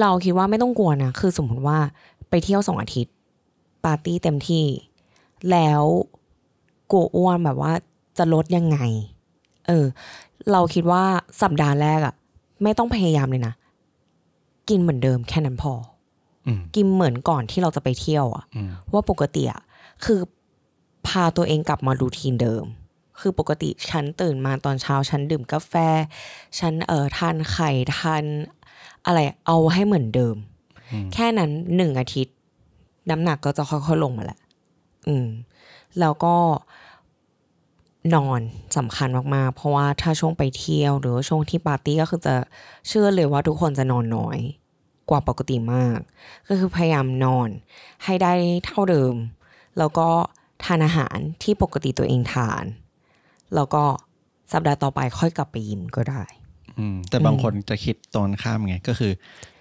[0.00, 1.78] เราคิดว่าไม่ต้องกลัวนะ คือสมมติว่า
[2.30, 3.14] ไปเที่ยวสองอาทิตย์
[3.84, 4.66] ปาร์ตี้เต็มที่
[5.50, 5.82] แล้ว
[6.90, 7.72] กลัวอ้วนแบบว่า
[8.18, 8.78] จะลดยังไง
[9.66, 9.86] เออ
[10.52, 11.02] เราคิดว่า
[11.42, 12.14] สัปดาห์แรกอะ
[12.62, 13.54] ไม่ต้องพยายามเลยนะ
[14.68, 15.72] กินเหมือนเดิมแค่นั้นพอ
[16.46, 19.62] อืมกินเหมือนก่อนที่เราจะไปเที่ยวอะอืมว่าปกติอะ
[20.04, 20.20] คือ
[21.06, 22.64] พาตัวเองกลับมารูทีนเดิม
[23.20, 25.74] คือปกติฉันตื่นมาตอนเช้าฉันดื่มกาแฟ
[26.58, 28.24] ฉันเออทานไข่ทาน
[29.06, 30.36] อะไรเอาให้เหมือนเดิม
[30.92, 32.34] อืมแค่นั้นหนึ่งอาทิตย์
[33.10, 34.40] น้ำหนักก็จะค่อยๆลงมาแหละ
[35.08, 35.28] อืม
[36.00, 36.36] แล้วก็
[38.14, 38.40] นอน
[38.76, 42.34] สำคัญมากๆ เพราะว่าถ้าช่วงไปเที่ยว หรือว่าช่วงที่ปาร์ตี้ก็คือจะ
[42.88, 44.38] เชื่อเลยว่าทุกคนจะนอนน้อย
[45.10, 45.98] กว่าปกติมาก
[46.48, 47.48] ก็คือพยายามนอน
[48.04, 48.32] ให้ได้
[48.66, 49.14] เท่าเดิม
[49.78, 50.08] แล้วก็
[50.64, 52.64] ทานอาหารที่ปกติตัวเองทาน
[53.54, 53.82] แล้วก็
[54.52, 56.22] สัปดาห์ต่อไปค่อยกลับไปยิมก็ได้
[56.78, 59.12] อืมแต่บางคนจะคิดตรงข้ามไงก็คือ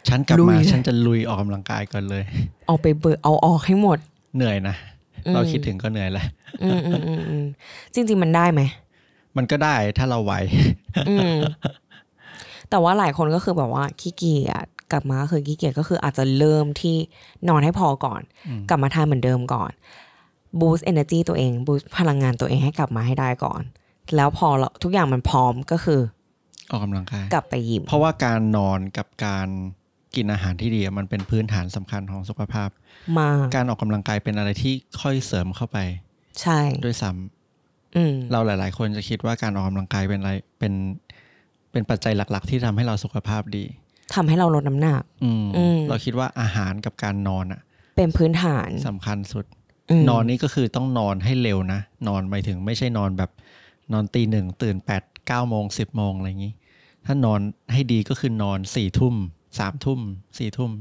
[0.08, 2.24] ฉันกลับลุมายเลยฉันจะลุยออกกำลังกายก่อนเลย
[2.68, 4.00] เอาไปเบิร์เอาออกให้หมด
[4.36, 4.76] เหนื่อยนะ
[5.26, 6.26] อืมเราคิดถึงก็เหนื่อยแหละ
[6.64, 7.46] อืมอืมอืมอืม
[7.94, 8.62] จริงๆมันได้ไหม
[9.38, 10.34] มันก็ได้ถ้าเราไหว
[11.10, 11.38] อืม
[12.70, 16.96] แต่ว่าหลายคนก็คือแบบว่าขี้เกียจกลับมาก็คือขี้เกียจก็คืออาจจะเริ่มที่
[17.50, 19.72] นอนให้พอก่อนอืมกลับมาทานเหมือนเดิมก่อน
[20.60, 23.62] boost energy ตัวเอง boost พลังงานตัวเองให้กลับมาให้ได้ก่อน
[24.16, 26.02] แล้วพอเราทุกอย่างมันพร้อมก็คือ
[26.72, 29.48] ออกกำลังกายกลับไปยิมเพราะว่าการนอนกับการ
[30.16, 32.70] กินอาหารที่ดีอะมันเป็นพื้นฐานสำคัญของสุขภาพ
[33.18, 35.78] มาการออกกำลังกายเป็นอะไรที่ค่อยเสริมเข้าไป
[36.42, 40.74] ใช่ด้วยซ้ำอืมเราหลาย ๆ คนจะคิดว่าการออกกำลังกายเป็นอะไรเป็น
[41.72, 43.66] เป็นปัจจัยหลัก ๆ ที่ทำให้เราสุขภาพดี
[44.16, 47.62] ทำให้เราลดน้ำหนักอืมอืมเราคิดว่าอาหารกับการนอนอะ
[47.98, 49.50] เป็นพื้นฐานสำคัญสุดม
[50.10, 53.32] นอนนี่ก็คือต้องนอนให้เร็วนะ นอนไปถึงไม่ใช่นอนแบบ
[53.94, 56.54] นอนตีหนึ่งตื่นแปดเก้าโมงสิบโมงอะไรอย่างนี้
[57.06, 57.40] ถ้านอน
[57.74, 59.16] ให้ดีก็คือนอนสี่ทุ่ม
[59.60, 60.00] สามทุ่ม
[60.38, 60.72] สี่ทุ่ม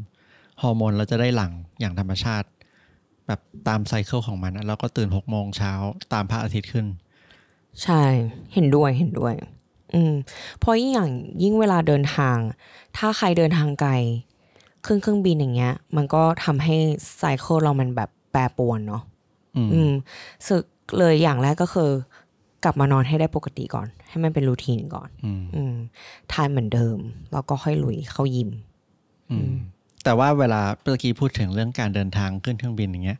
[0.63, 2.49] ฮอร์โมนเราจะได้หลั่งอย่างธรรมชาติ
[3.27, 5.73] แบบตามไซเคิลของมันนะแล้วก็ตื่นหกโมงเช้า
[6.13, 6.87] ตามพระอาทิตย์ขึ้น
[7.83, 8.03] ใช่
[8.55, 9.35] เห็นด้วยเห็นด้วย
[9.95, 10.15] อืม
[10.59, 11.11] เพราะยิ่งอย่าง
[11.43, 12.37] ยิ่งเวลาเดินทาง
[12.97, 13.93] ถ้าใครเดินทางไกล
[14.87, 16.77] ขึ้นเครื่องบินอย่างเงี้ย มันก็ทำให้
[17.19, 19.03] ไซเคิลเรามันแบบแปรปรวนเนาะ
[19.57, 19.93] อืมอืม
[20.49, 20.65] สึก
[20.99, 21.91] เลยอย่างแรกก็คือ
[22.65, 25.75] กลับมานอนให้ได้ปกติก่อน ให้มันเป็นรูทีนก่อนอืมอืม
[26.33, 26.99] ทานเหมือนเดิม
[27.33, 28.51] แล้วก็ค่อยลุยเข้ายิม
[29.31, 29.51] อืม
[30.05, 33.19] แต่ว่าเวลาเมื่อกี้พูดถึงเรื่องการเดินทางขึ้นเครื่องบินอย่างเงี้ย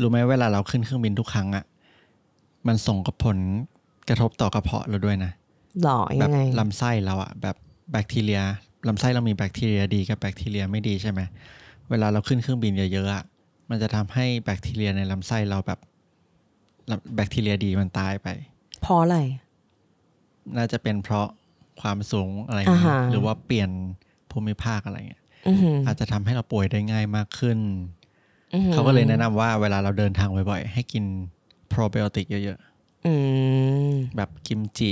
[0.00, 1.64] รู้ไหมเวลาเราขึ้นเครื่องบินทุกครั้งอะ่ะ
[2.66, 3.38] มันส่งกับผล
[4.08, 5.32] กระทบต่อกระเพาะเราด้วยนะ
[5.82, 7.56] หล่อแบยับงไงลำไส้เราอะแบบ
[7.90, 8.42] แบคทีเรีย
[8.88, 11.20] ลำไส้เรามีแบคทีเรียดีกับแบคทีเรียไม่ดีใช่ไหม
[11.90, 13.24] เวลาเราขึ้นเครื่องบินเยอะๆอะ
[13.70, 15.80] มันจะทำให้แบคทีเรียในลำไส้เราแบบ
[16.90, 18.28] ลำแบคทีเรียดีมันตายไป
[18.80, 19.18] เพราะอะไร
[20.56, 21.28] น่าจะเป็นเพราะ
[21.80, 23.70] ความสูงอะไรอ่าเงี้ฮะยหรือว่าเปลี่ยน
[24.30, 27.58] ภูมิภาคอะไรเงี้ยอือหืออาจจะทำให้เราป่วยได้ง่ายมากขึ้น
[28.54, 31.04] อือหือเขาก็เลยแนะนำว่าเวลาเราเดินทางบ่อยๆ ให้กิน
[31.68, 32.58] โปรไบโอติกเยอะ
[33.06, 33.14] อื
[33.88, 34.90] มๆแบบกิมจิ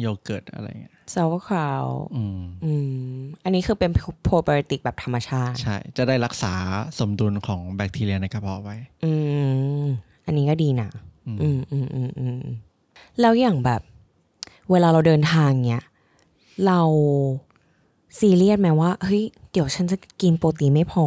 [0.00, 3.90] โยเกิร์ตอะไรเงี้ยซาวคราวอืมอืม อันนี้คือเป็น
[4.22, 6.52] โปรไบโอติกแบบธรรมชาติ ใช่ จะได้รักษา
[6.98, 9.12] สมดุลของแบคทีเรียในกระเพาะไว้ อื
[9.82, 9.84] ม
[10.26, 10.90] อันนี้ก็ดีนะ
[11.26, 12.42] อืมอืมอืมอืมอืม
[13.20, 13.82] แล้วอย่างแบบ
[14.70, 15.82] เวลาเราเดินทางเนี้ย
[16.66, 16.80] เรา
[18.18, 21.06] ซีเรียสไหมว่า เฮ้ย เดี๋ยวฉันจะกินโปรตีนไม่พอ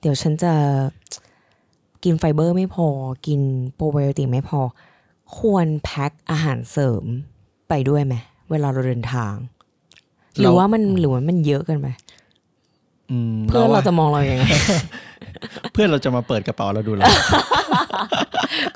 [0.00, 0.52] เดี๋ยวฉันจะ
[2.04, 2.88] กินไฟเบอร์ไม่พอ
[3.26, 3.40] กิน
[3.74, 4.60] โปรไบโอติกไม่พอ
[5.38, 7.04] ควรแพ็คอาหารเสริม
[7.68, 8.14] ไปด้วยไหม
[8.50, 9.34] เวลาเราเดินทาง
[10.38, 11.88] หรือว่ามันหรือว่ามันเยอะเกินไป
[13.10, 14.44] อืมเพื่อนเราว่าจะมองเราอย่างไง
[15.72, 17.04] เพื่อนเราจะมาเปิดกระเป๋าเราดูเรา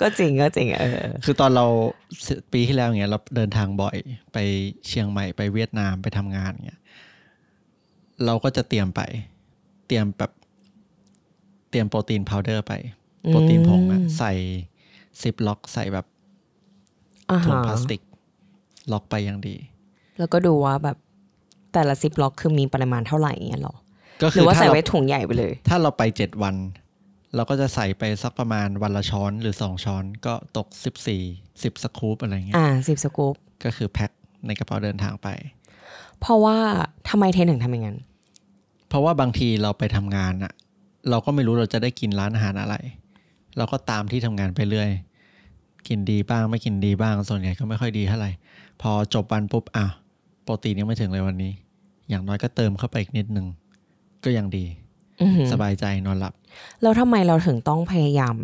[0.01, 1.67] ก็จริงก็จริงเออคือตอนเรา
[2.53, 3.97] ปีที่แล้วอย่างเงี้ยเราเดินทางบ่อย
[4.33, 4.39] ไป
[4.87, 6.81] เชียงใหม่ไปเวียดนามไปทำงานเงี้ย
[8.25, 9.01] เราก็จะเตรียมไป
[9.87, 10.33] เตรียมแบบ
[11.71, 12.73] เตรียมโปรตีนพาวเดอร์ไป
[13.29, 14.33] โปรตีนผงอะใส่
[15.21, 16.07] ซิปล็อกใส่แบบ
[17.31, 18.01] อาถุงหารพลาสติก
[18.93, 19.57] ล็อกไปอย่างดี
[20.19, 20.97] แล้วก็ดูว่าแบบ
[21.73, 23.77] แต่ละซิปล็อกคือมีปริมาณเท่าไหร่เงี้ยหรอ
[24.23, 26.55] ก็หคืรืออว่าถ้าใส่เราไว้ถุงใหญ่ไปเลย ถ้าเราไปเจ็ดวัน
[27.35, 31.23] เราก็จะใส่ไปสักประมาณวันละช้อนหรือสองช้อนก็ตกสิบสี่
[31.63, 34.11] สิบสกู๊ปอะไรเงี้ยอ่าสิบสกู๊ปก็คือแพ็ค
[34.47, 35.29] ในกระเป๋าเดินทางไป
[36.21, 36.57] เพราะว่า
[37.09, 37.99] ทำไมเทนถึงทำอย่างนั้น
[38.89, 40.53] เพราะว่าบางทีเราไปทำงานอะ
[41.11, 42.77] เราก็ไม่รู้เราจะได้กินร้านอาหารอะไร
[43.57, 44.91] เราก็ตามที่ทำงานไปเรื่อย
[45.89, 48.31] กินดีบ้างไม่กินดีบ้างส่วนใหญ่ก็ไม่ค่อยดีเท่าไหร่
[48.81, 49.87] พอจบวันปุ๊บอะ
[50.43, 51.53] โปรตีนยังไม่ถึงเลยวันนี้
[52.09, 53.47] อย่างน้อยก็เติมเข้าไปอีกนิดนึง
[54.25, 54.65] ก็ยังดี
[55.23, 56.35] อือหือสบายใจนอนหลับ
[56.83, 58.35] แล้วทำไมเราถึงต้องพยายาม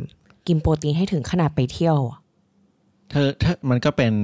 [0.46, 2.18] กินโปรตีนให้ถึงขนาดไปเที่ยวอะ
[3.10, 4.14] เธอถ้ามันก็เป็น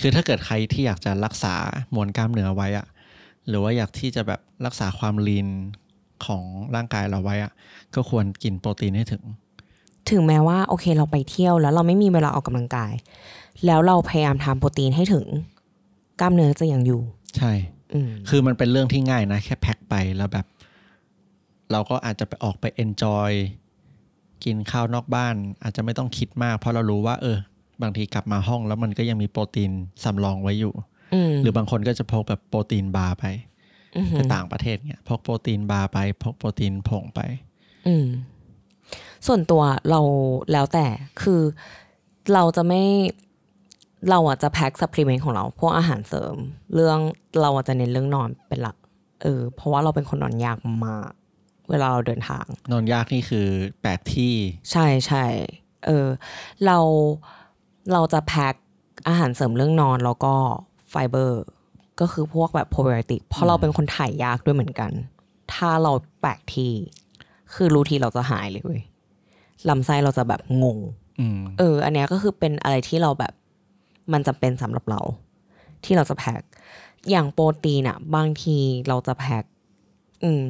[0.00, 1.54] คือถ้าเกิดใครที่อยากจะรักษา
[1.94, 2.86] มวลกล้ามเนื้อไว้อะ
[3.48, 5.48] หรือว่าอยากที่จะแบบรักษาความลีน
[6.26, 6.42] ของ
[6.74, 7.52] ร่างกายเราไว้อะ
[7.94, 9.22] ก็ควรกินโปรตีนให้ถึง
[10.10, 12.92] ถึงแม้ว่าโอเคเราไปเที่ยวแล้วเราไม่มีเวลาออกกำลังกาย
[13.66, 15.26] แล้วเราพยายามทำโปรตีนให้ถึง
[16.20, 17.00] กล้ามเนื้อจะยังอยู่
[17.36, 17.52] ใช่
[17.94, 20.46] อืมคือมันเป็นเรื่องที่ง่ายนะ แค่แพ็คไปแล้วแบบ
[21.72, 23.30] เราก็อาจจะไปออกไป enjoy
[24.44, 27.38] กินข้าวนอกบ้าน อาจจะไม่ต้องคิดมาก เพราะเรารู้ว่า เออ
[27.82, 29.70] บางทีกลับมาห้องแล้วมันก็ยังมีโปรตีน
[30.04, 30.72] สำรองไว้อยู่
[31.14, 33.24] อืมหรือบางคนก็จะพกแบบ protein bar ไป
[33.96, 37.20] อือหืไปต่างประเทศเนี่ยพก protein bar ไปพกโปรตีนผงไป
[37.86, 38.06] อืม
[39.26, 40.00] ส่วนตัวเรา
[40.52, 40.86] แล้วแต่
[41.22, 41.40] คือ
[42.32, 42.82] เราจะไม่
[44.10, 46.36] เราอะจะ pack supplement ของเราพวกอาหารเสริม
[46.74, 46.98] เรื่อง
[47.40, 48.76] เราอะจะเน้นเรื่องนอนเป็นหลัก
[49.22, 51.10] เออเพราะว่าเราเป็นคนนอนยากมาก
[51.70, 53.46] เวลาเราเดินทาง นอนยากนี่คือ
[53.80, 54.34] แปลกที่
[54.70, 55.24] ใช่ใช่
[55.86, 56.06] เออ
[56.66, 56.78] เรา
[57.92, 58.54] เราจะแพ็ค
[59.08, 60.34] อาหารเสริมเรื่องนอนแล้วก็
[60.90, 61.42] ไฟเบอร์
[62.00, 64.92] ก็คือพวกแบบโปรไบโอติกเพราะเราเป็นคนถ่ายยากด้วยเหมือนกัน
[65.52, 66.72] ถ้าเราแปลกที่
[67.54, 68.82] คือรูทีเราจะหายเลยเว้ย
[69.68, 70.78] ลำไส้เราจะแบบงง
[71.20, 73.32] อืมเออ อันเนี้ยก็คือเป็นอะไรที่เราแบบ
[74.12, 75.00] มันจำเป็นสำหรับเรา
[75.84, 76.42] ที่เราจะแพ็ค
[77.10, 78.56] อย่างโปรตีนอะบางที
[78.88, 79.44] เราจะแพ็ค
[80.24, 80.44] อืม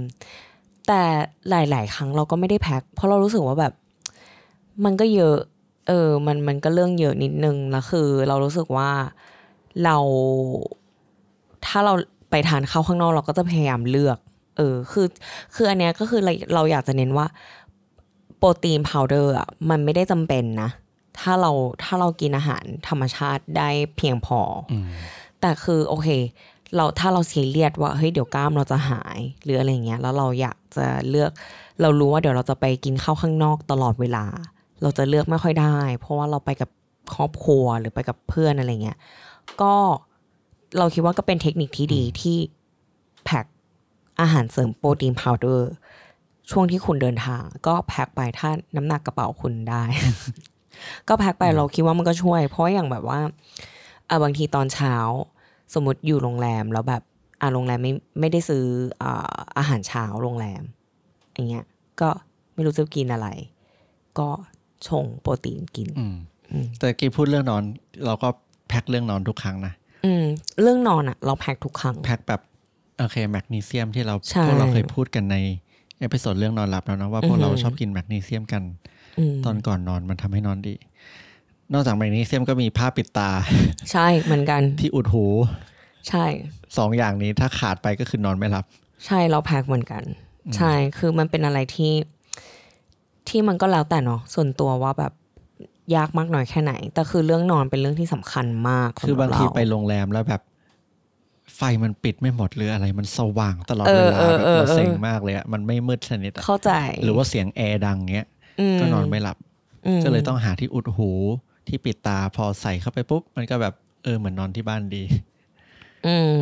[0.86, 1.02] แต่
[1.50, 3.72] หลาย ๆ ครั้งเราก็ไม่ได้แพ็คเพราะเรารู้สึกว่าแบบ
[4.84, 5.38] มันก็เยอะ
[5.88, 8.90] เออ มันมันก็เรื่องเยอะนิดนึงแล้วคือ เรารู้สึกว่า
[9.84, 9.96] เรา
[11.66, 11.92] ถ้าเรา
[12.30, 14.18] ไปทานข้าวข้างนอกเราก็จะพยายามเลือก
[14.56, 15.06] เออ คือ
[15.54, 17.26] คืออันเนี้ยก็คือเราเราอยากจะเน้นว่า
[18.38, 20.70] โปรตีนพาวเดอร์อะมันไม่ได้จำเป็นนะ
[21.20, 21.50] ถ้าเรา
[21.84, 24.40] ถ้าเรากินอาหารธรรมชาติได้เพียงพอ
[24.72, 24.86] อม
[25.40, 26.08] แต่คือโอเค
[26.76, 31.30] เราถ้าเราซีเรียสว่าเฮ้ยเดี๋ยวกล้ามเราจะหาย หรืออะไรเงี้ย แล้วเราอยากจะเลือก
[31.80, 34.24] เรารู้ว่าเดี๋ยวเราจะไปกินข้าวข้างนอกตลอดเวลา
[34.82, 36.70] เราจะเลือกไม่ค่อยได้ เพราะว่าเราไปกับ
[37.14, 38.98] ครอบครัวหรือไปกับเพื่อนอะไรเงี้ย
[39.62, 39.74] ก็
[40.78, 42.36] เราคิดว่าก็เป็นเทคนิคที่ดีที่
[43.24, 43.46] แพ็ค
[44.20, 45.70] อาหารเสริมโปรตีนพาวเดอร์
[46.50, 49.82] ช่วงที่คุณเดินทาง ก็แพ็คไปถ้าน้ำหนักกระเป๋าคุณได้
[51.08, 53.20] ก็แพ็คไปเราคิดว่ามันก็ช่วย เพราะอย่างแบบว่า
[54.06, 54.94] เออบางทีตอนเช้า
[55.74, 57.02] สมมติอยู่โรงแรมแล้วแบบ
[57.40, 58.64] อ่าโรงแรมไม่ไม่ได้ซื้อ
[59.02, 60.62] อ่าอาหารเช้าโรงแรม
[61.34, 61.64] อย่างเงี้ย
[62.00, 62.08] ก็
[62.54, 63.28] ไม่รู้จะกินอะไร
[64.18, 64.28] ก็
[64.88, 66.16] ชงโปรตีนกินอืม
[66.50, 67.62] อืมแต่กี้พูดเรื่องนอน
[68.06, 68.28] เราก็
[68.68, 69.72] แพ็คเรื่องนอนทุกครั้งนะ
[70.04, 70.24] อืม
[70.62, 72.40] เรื่องนอนอะเราแพ็คทุกครั้ง แพ็คแบบ
[72.98, 75.36] โอเคแมกนีเซียมที่เราใช่พวกเราเคยพูดกันใน
[76.00, 78.93] episode เรื่องนอนหลับแล้วนะว่าพวกอือหือเราชอบกินแมกนีเซียมกันอืม
[79.44, 80.74] ตอนก่อนนอนมันทำให้นอนดี
[81.72, 83.30] นอกจากแมกนีเซียมก็มีผ้าปิดตา
[83.92, 85.26] ใช่เหมือนกัน ที่อุดหู
[86.08, 86.24] ใช่
[86.78, 88.64] สองอย่างนี้ถ้าขาดไปก็คือนอนไม่หลับ
[89.06, 90.02] ใช่เราแพ็คเหมือนกัน
[90.56, 91.92] ใช่คือมันเป็นอะไรที่
[93.28, 95.12] ที่มันก็แล้วแต่เนาะส่วนตัวว่าแบบ
[95.96, 100.42] ยากมากน้อยแค่ไหน แต่คือเรื่องนอนเป็นเรื่องที่สำคัญมากคือบางทีสำหรับเราไปโรงแรมแล้วแบบ
[101.56, 106.70] ไฟมันปิดไม่หมดหรืออะไร มันสว่างตลอดเอเวอลาเออแบบเออเราเซ็งเออมากเลยอะมันไม่มืดสนิทอะเข้าใจ
[107.02, 108.33] หรือว่าเสียงแอร์ดังเงี้ย
[108.80, 109.36] ก็นอนไม่หลับ
[109.86, 111.10] อืมก็เลยต้องหาที่อุดหู
[111.68, 115.02] ที่ปิดตาพอใส่เข้าไปปุ๊บ มันก็แบบเออเหมือนนอนที่บ้านดี
[116.06, 116.36] อืม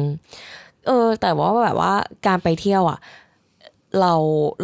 [0.86, 1.92] เออ แต่ว่าแบบว่า
[2.26, 2.98] การไปเที่ยวอะ
[4.00, 4.14] เรา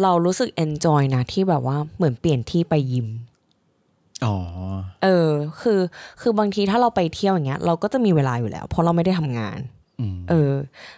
[0.03, 3.07] เรารู้สึก enjoy นะที่แบบว่าเหมือนเปลี่ยนที่ไปยิม
[4.25, 4.35] อ๋อ
[5.03, 5.29] เออ
[5.61, 5.79] คือ
[6.21, 9.78] คือบางทีถ้าเราไปเที่ยวอย่างเงี้ย เราก็จะมีเวลาอยู่แล้ว เพราะเราไม่ได้ทำงานอืม
[10.29, 10.53] เออ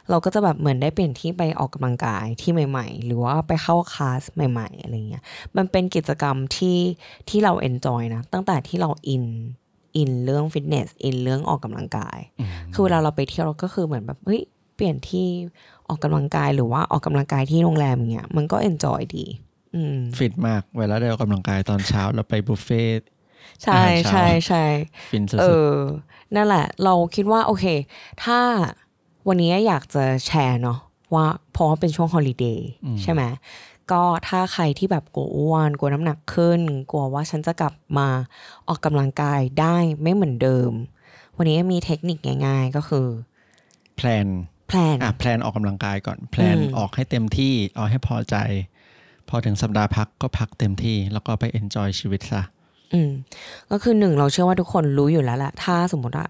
[0.10, 5.24] เราก็จะแบบเหมือนได้เปลี่ยนที่ไปออกกำลังกายที่ใหม่ ๆ หรือว่าไปเข้าคลาสใหม่ ๆ อะไรเงี้ย
[5.58, 6.80] มันเป็นกิจกรรมที่
[7.30, 9.26] ที่เรา enjoy นะ ตั้งแต่ที่เรา in
[9.98, 14.42] in เรื่องฟิตเนส in เรื่องออกกำลังกายอืมคือเวลาเราไปเที่ยวเราก็คือเหมือนแบบเฮ้ย
[14.76, 15.28] เปลี่ยนที่
[15.88, 19.26] ออกกำลังกายหรือว่าออกกำลังกายที่โรงแรมอย่างเงี้ยมันก็ enjoy ดี
[19.76, 23.08] อืมฟินมากเวลาได้ออกกำลังกายตอนเช้าแล้วไปบุฟเฟ่ต์
[23.64, 24.66] ใช่อาหารเช้าใช่ใช่
[25.12, 25.76] ฟินสุดอะ
[26.36, 27.66] นั่นแหละ เราคิดว่าโอเค
[28.24, 28.40] ถ้า
[29.28, 30.80] วันนี้อยากจะแชร์เนาะ
[31.14, 32.70] ว่าเพราะว่าเป็นช่วง holiday
[33.02, 33.22] ใช่ไหม
[33.92, 38.08] ก็ถ้าใครที่แบบกลัวอ้วนกลัวน้ำหนักขึ้น กลัวว่าฉันจะกลับมา
[38.68, 40.72] ออกกำลังกายได้ไม่เหมือนเดิม
[41.38, 44.28] วันนี้มีเทคนิคง่ายๆก็คือๆ plan
[44.68, 48.36] plan อะ plan ออกกำลังกายก่อนplan อืมออกให้เต็มที่เอาให้พอใจ
[49.30, 52.42] พอถึงสัปดาห์พักก็พักเต็มที่ แล้วก็ไป enjoy ชีวิตซะ
[52.94, 53.12] อืม
[53.72, 56.28] ก็คือหนึ่งเราเชื่อว่าทุกคนรู้อยู่แล้วแหละถ้าสมมติว่า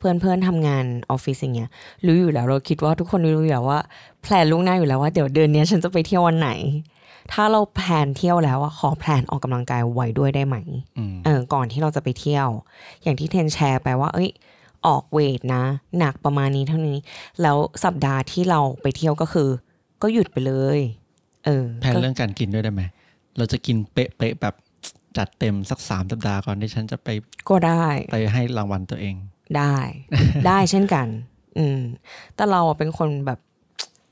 [0.00, 1.70] เพื่อนเพื่อนๆทำงานออฟฟิศอย่างเงี้ย
[2.06, 3.80] รู้อยู่แล้วเราคิดว่าทุกคนรู้อยู่แล้วว่า
[4.22, 6.50] plan ล่วงหน้าอยู่แล้วว่าเดี๋ยวเดือนเนี้ยฉันจะไปเที่ยววันไหน
[7.32, 10.56] ถ้าเรา plan เที่ยวแล้วอะขอ plan ออกกำลังกายไว้ด้วยได้ไหม
[10.98, 12.48] อืมเออก่อนที่เราจะไปเที่ยว
[13.02, 14.30] อย่างที่เทนแชร์ไปว่า เอ้ย
[14.86, 15.62] ออกเวทนะ
[15.98, 16.98] หนักประมาณนี้เท่านี้
[17.42, 19.48] แล้วสัปดาห์ที่เราไปเที่ยวก็คือ
[20.02, 20.80] ก็หยุดไปเลย
[21.44, 22.82] เออแพลนก็เรื่องการกินด้วยได้ไหม
[23.36, 24.54] เราจะกินเป๊ะๆแบบ
[25.16, 27.08] จัดเต็มสักสามสัปดาห์ก่อนที่ฉันจะไป
[27.48, 29.14] ก็ได้ ไปให้รางวัลตัวเอง
[29.58, 29.76] ได้
[30.46, 31.06] ได้เช่นกัน
[31.58, 31.80] อืม
[32.34, 33.38] แต่เราอะเป็นคนแบบ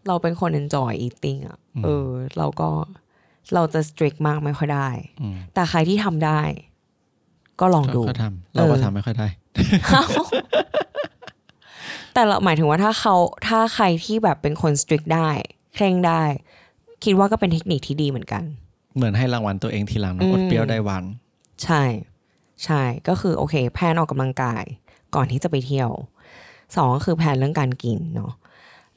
[0.09, 2.71] เราเป็นคน enjoy eating อะเออ เราก็
[3.55, 4.89] เราจะ strict มากไม่ค่อยได้
[5.21, 6.41] อืมแต่ใครที่ทำได้
[7.61, 9.27] ก็ลองก็ดูก็ทำเราก็เออทำไม่ค่อยได้
[12.15, 13.15] แต่เราหมายถึงว่าถ้าเขา
[13.49, 15.29] ถ้าใครที่แบบเป็นคน strict ได้
[15.75, 16.23] เคร่งได้
[17.05, 18.43] คิดว่าก็เป็นเทคนิคที่ดีเหมือนกัน
[18.97, 21.05] เหมือนให้รางวัลตัวเองทีหลังนะอดเปรี้ยวได้หวัน
[21.65, 21.83] ใช่
[22.65, 24.65] ใช่ก็คือโอเค แพลนออกกำลังกาย
[25.15, 25.91] ก่อนที่จะไปเที่ยว
[26.77, 28.33] สองก็คือแพลนเรื่องการกินเนาะ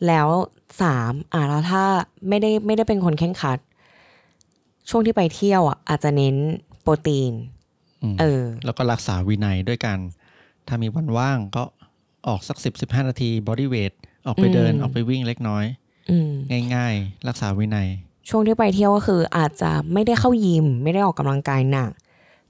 [0.07, 0.27] แล้ว
[0.81, 1.83] สามอะแล้วถ้า
[2.27, 3.59] ไม่ได้ไม่ได้เป็นคนแข่งขัด
[4.89, 6.35] ช่วงที่ไปเที่ยวอะอาจจะเน้น
[6.81, 7.33] โปรตีน
[8.03, 9.97] อืมเออ แล้วก็รักษาวินัยด้วยกัน
[10.67, 11.63] ถ้ามีวันว่างก็
[12.27, 13.91] ออกสักสิบสิบห้านาทีบอดี้เวท
[14.27, 15.65] ออกไปเดินอืมออกไปวิ่งเล็กน้อย
[16.09, 16.31] อืม
[16.75, 17.87] ง่ายๆ รักษาวินัย
[18.29, 21.91] ช่วงที่ไปเที่ยวก็คืออาจจะไม่ได้เข้ายิม ไม่ได้ออกกำลังกายหนัก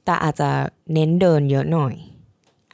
[0.05, 0.49] แต่อาจจะ
[0.93, 1.93] เน้นเดินเยอะหน่อย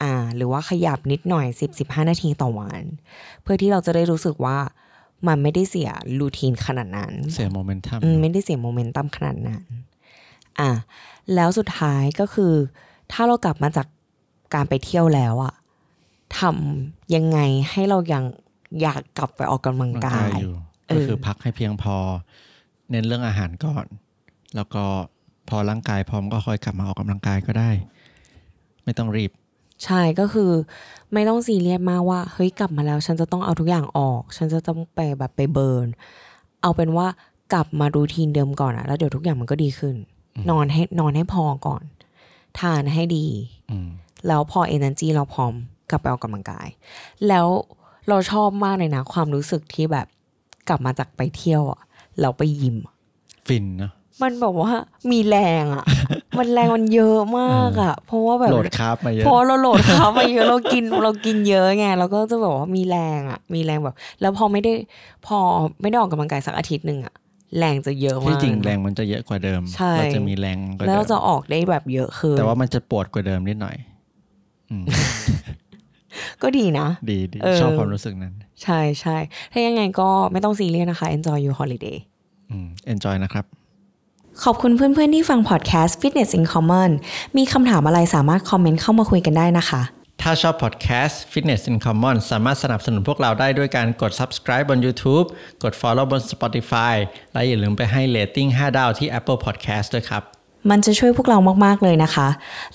[0.02, 2.82] อ่าหรือว่าขยับนิดหน่อย 10 15 นาทีต่อวัน
[3.42, 4.58] เพื่อที่เราจะได้รู้สึกว่า
[5.28, 9.64] มันไม่ได้เสียรูทีนขนาดนั้น เสียโมเมนตัมอืมไม่ได้เสียโมเมนตัมขนาดนั้น
[10.60, 10.70] อะ
[11.34, 12.52] แล้วสุดท้ายก็คือ
[13.12, 13.86] ถ้าเรากลับมาจาก
[14.54, 15.54] การไปเที่ยวแล้วอะ
[16.38, 17.38] ทำยังไง
[17.70, 18.24] ให้เรายัง
[18.82, 20.54] อยากกลับไปออกกำลังร่างกากายยอยู่
[20.88, 21.96] เอก็อคือพักให้เพียงพอ
[22.90, 23.86] เน้นเรื่องอาหารก่อน
[24.56, 24.84] แล้วก็
[25.48, 27.70] พอร่างกายพร้อมก็ค่อยกลับมาออกกำลังกายก็ได้
[28.84, 29.30] ไม่ต้องรีบ
[29.84, 30.50] ใช่ก็คือ
[31.12, 35.86] ไม่ต้องซีเรียสมากว่า เฮ้ยกลับมาแล้ว ฉันจะต้องเอาทุกอย่างออก ฉันจะต้องไปแบบไปเบิร์น
[36.62, 37.06] เอาเป็นว่า
[37.52, 39.96] กลับมารูทีนเดิมก่อนอะแล้วเดี๋ยวทุกอย่างมันก็ดีขึ้น
[40.50, 41.82] นอนให้นอนให้พอก่อน
[42.60, 43.26] ทานให้ดี
[43.70, 43.88] อืม
[44.26, 45.52] แล้วพอ energy เราพร้อม
[45.90, 46.68] กลับไปออกกำลังกาย
[47.28, 47.46] แล้ว
[48.08, 50.06] เราชอบมากเลยนะ ความรู้สึกที่แบบ
[50.68, 51.80] กลับมาจากไปเที่ยวอะ
[52.20, 52.94] เราไปยิมอะ
[53.46, 54.72] ฟินเนาะมันแบบว่า
[55.10, 55.84] มีแรงอะ
[56.38, 64.72] มันแรงมันเยอะมากอะเพราะว่าแบบโหลด carb มาเยอะเพราะเราโหลดเขามาเยอะเรากินเรากินเยอะไงเราก็จะแบบว่ามีแรงอะมีแรงแบบ แล้วพอไม่ได้
[65.26, 65.38] พอ
[65.80, 67.14] ไม่ได้ออกกำลังกายสักอาทิตย์หนึ่งอะ
[67.58, 73.76] แรงจะเยอะที่มากจริงแรงมันจะเยอะกว่าเดิมใช่เราจะมีแรงกว่าเดิมแล้วเราจะออกได้แบบเยอะขึ้นแต่ว่ามันจะปวดกว่าเดิมนิดหน่อย
[74.70, 74.84] อืม
[76.42, 79.16] ก็ดีนะ ดีดีเออชอบความรู้สึกนั้น ใช่ใช่
[79.52, 81.96] ถ้ายังไงก็ไม่ต้องซีเรียสนะคะ enjoy your holiday
[82.50, 83.44] อืม enjoy นะครับ
[84.44, 86.90] ขอบคุณเพื่อนๆที่ฟังพอดแคสต์ Fitness in Common
[87.36, 89.82] มีคำถามอะไรสามารถคอมเมนต์เข้ามาคุยกันได้นะคะ
[90.22, 95.26] ถ้าชอบพอดแคสต์ Fitness in Common สามารถสนับสนุนพวกเราได้ด้วยการกด subscribe บน YouTube
[95.62, 96.94] กด follow บน Spotify
[97.32, 100.22] และอย่าลืมไปให้ rating 5ดาวที่ Apple Podcast ด้วยครับ
[100.70, 102.28] มันจะช่วยพวกเรามากๆเลยนะคะ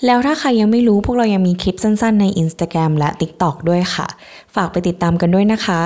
[0.06, 4.06] แล้วถ้าใครยังไม่รู้พวกเรายังมีคลิปสั้นๆ ใน Instagram และ TikTok ด้วยค่ะ
[4.54, 5.80] ฝากไปติดตามกันด้วยนะคะ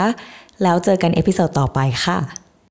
[0.62, 2.47] แล้วเจอกันเอพิโซดต่อไปค่ะ